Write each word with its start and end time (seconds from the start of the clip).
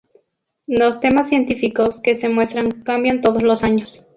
Los 0.65 0.99
temas 0.99 1.29
científicos 1.29 1.99
que 1.99 2.15
se 2.15 2.27
muestran 2.27 2.71
cambian 2.71 3.21
todos 3.21 3.43
los 3.43 3.61
años. 3.63 4.03